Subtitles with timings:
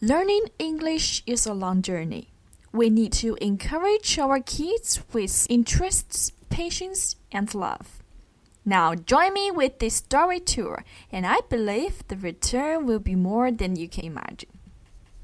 [0.00, 2.28] Learning English is a long journey.
[2.72, 8.02] We need to encourage our kids with interests, patience, and love.
[8.64, 13.50] Now, join me with this story tour, and I believe the return will be more
[13.50, 14.48] than you can imagine.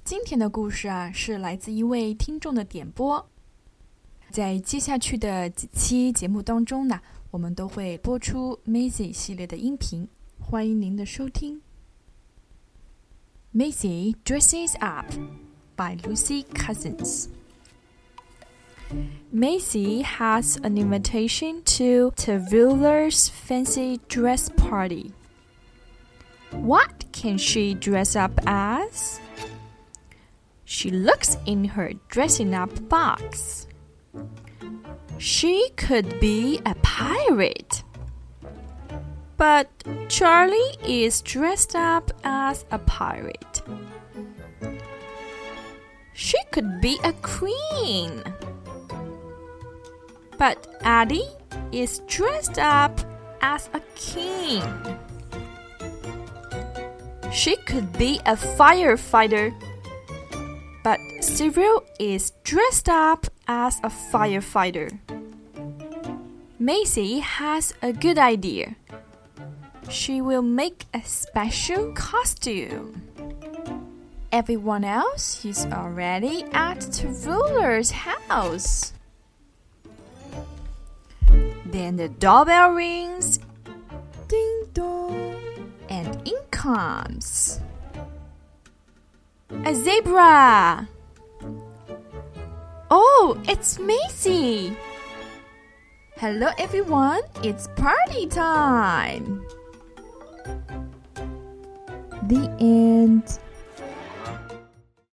[0.04, 3.28] 今天的故事啊，是来自一位听众的点播。
[4.30, 7.00] 在接下去的几期节目当中呢，
[7.30, 11.60] 我们都会播出 Maisie 系列的音频，欢迎您的收听。
[13.55, 15.05] Maisy Dresses Up
[15.77, 17.29] by Lucy Cousins.
[19.33, 25.13] Maisy has an invitation to Tallulah's fancy dress party.
[26.51, 29.21] What can she dress up as?
[30.65, 33.67] She looks in her dressing up box.
[35.17, 37.64] She could be a pirate.
[39.37, 39.67] But
[40.07, 43.61] Charley is dressed up as a pirate.
[46.13, 48.23] She could be a queen.
[50.37, 51.27] But Eddie
[51.73, 53.01] is dressed up
[53.41, 54.63] as a king.
[57.31, 59.53] She could be a firefighter.
[60.83, 64.97] But Cyril is dressed up as a firefighter.
[66.57, 68.75] Maisy has a good idea
[69.89, 73.01] she will make a special costume.
[74.31, 78.93] Everyone else is already at the ruler's house.
[81.65, 83.39] Then the doorbell rings.
[84.27, 85.73] Ding dong.
[85.89, 87.59] And in comes
[89.65, 90.87] a zebra.
[92.91, 94.75] Oh, it's Maisy.
[96.17, 97.21] Hello, everyone.
[97.43, 99.45] It's party time.
[102.27, 103.39] The end.